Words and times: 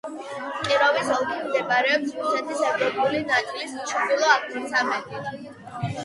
კიროვის 0.67 1.09
ოლქი 1.15 1.33
მდებარეობს 1.41 2.15
რუსეთის 2.21 2.63
ევროპული 2.69 3.19
ნაწილის 3.33 3.75
ჩრდილო-აღმოსავლეთით. 3.91 5.53